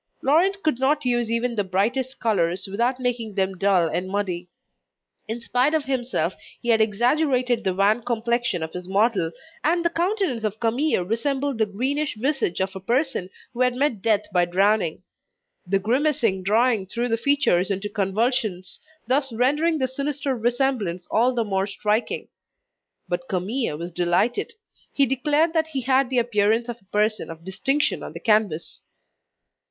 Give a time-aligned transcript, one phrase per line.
[0.23, 4.49] Laurent could not use even the brightest colours, without making them dull and muddy.
[5.27, 9.31] In spite of himself he had exaggerated the wan complexion of his model,
[9.63, 14.01] and the countenance of Camille resembled the greenish visage of a person who had met
[14.01, 15.03] death by drowning.
[15.67, 21.43] The grimacing drawing threw the features into convulsions, thus rendering the sinister resemblance all the
[21.43, 22.27] more striking.
[23.07, 24.53] But Camille was delighted;
[24.91, 28.81] he declared that he had the appearance of a person of distinction on the canvas.